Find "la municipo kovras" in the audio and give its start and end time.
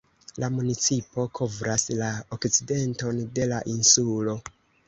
0.43-1.85